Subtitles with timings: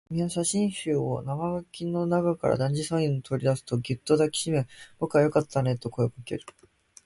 [0.09, 6.43] 君は写真集を生垣の中から大事そうに取り出すと、ぎゅっと抱きしめ、僕はよかったねと声をかける